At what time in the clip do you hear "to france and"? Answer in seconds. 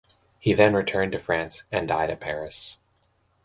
1.11-1.87